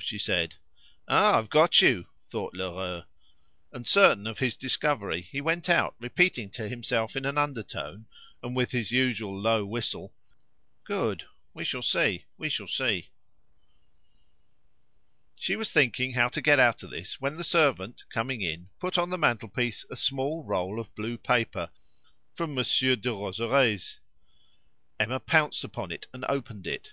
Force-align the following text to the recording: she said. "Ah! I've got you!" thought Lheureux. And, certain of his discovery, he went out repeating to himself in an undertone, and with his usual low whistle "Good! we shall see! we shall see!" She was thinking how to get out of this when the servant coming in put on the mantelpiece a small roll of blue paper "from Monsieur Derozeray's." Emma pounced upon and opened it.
she 0.00 0.16
said. 0.16 0.54
"Ah! 1.08 1.36
I've 1.38 1.50
got 1.50 1.82
you!" 1.82 2.06
thought 2.30 2.54
Lheureux. 2.54 3.02
And, 3.72 3.84
certain 3.84 4.28
of 4.28 4.38
his 4.38 4.56
discovery, 4.56 5.22
he 5.22 5.40
went 5.40 5.68
out 5.68 5.96
repeating 5.98 6.50
to 6.50 6.68
himself 6.68 7.16
in 7.16 7.24
an 7.24 7.36
undertone, 7.36 8.06
and 8.40 8.54
with 8.54 8.70
his 8.70 8.92
usual 8.92 9.36
low 9.36 9.64
whistle 9.66 10.14
"Good! 10.84 11.24
we 11.52 11.64
shall 11.64 11.82
see! 11.82 12.26
we 12.36 12.48
shall 12.48 12.68
see!" 12.68 13.10
She 15.34 15.56
was 15.56 15.72
thinking 15.72 16.12
how 16.12 16.28
to 16.28 16.40
get 16.40 16.60
out 16.60 16.84
of 16.84 16.90
this 16.90 17.20
when 17.20 17.34
the 17.36 17.42
servant 17.42 18.04
coming 18.08 18.40
in 18.40 18.68
put 18.78 18.98
on 18.98 19.10
the 19.10 19.18
mantelpiece 19.18 19.84
a 19.90 19.96
small 19.96 20.44
roll 20.44 20.78
of 20.78 20.94
blue 20.94 21.18
paper 21.18 21.70
"from 22.36 22.54
Monsieur 22.54 22.94
Derozeray's." 22.94 23.98
Emma 25.00 25.18
pounced 25.18 25.64
upon 25.64 25.90
and 26.12 26.24
opened 26.28 26.68
it. 26.68 26.92